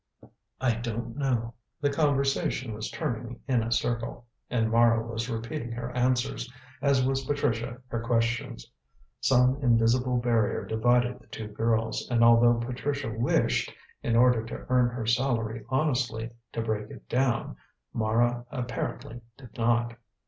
"I 0.59 0.73
don't 0.73 1.15
know." 1.15 1.53
The 1.79 1.91
conversation 1.93 2.73
was 2.73 2.89
turning 2.89 3.39
in 3.47 3.61
a 3.61 3.71
circle, 3.71 4.25
and 4.49 4.71
Mara 4.71 5.05
was 5.05 5.29
repeating 5.29 5.71
her 5.73 5.91
answers, 5.91 6.51
as 6.81 7.05
was 7.05 7.23
Patricia 7.23 7.79
her 7.89 7.99
questions. 8.01 8.71
Some 9.19 9.57
invisible 9.61 10.17
barrier 10.17 10.65
divided 10.65 11.19
the 11.19 11.27
two 11.27 11.49
girls, 11.49 12.07
and 12.09 12.23
although 12.23 12.55
Patricia 12.55 13.11
wished, 13.11 13.71
in 14.01 14.15
order 14.15 14.43
to 14.43 14.65
earn 14.69 14.89
her 14.89 15.05
salary 15.05 15.63
honestly, 15.69 16.31
to 16.53 16.63
break 16.63 16.89
it 16.89 17.07
down, 17.07 17.55
Mara 17.93 18.47
apparently 18.49 19.21
did 19.37 19.55
not. 19.55 19.93